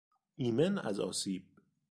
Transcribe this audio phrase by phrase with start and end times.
[0.35, 1.43] ایمن از آسیب